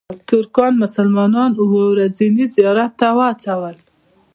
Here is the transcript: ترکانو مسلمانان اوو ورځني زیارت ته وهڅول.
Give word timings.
ترکانو 0.29 0.81
مسلمانان 0.83 1.51
اوو 1.61 1.79
ورځني 1.93 2.45
زیارت 2.55 2.91
ته 2.99 3.07
وهڅول. 3.17 3.75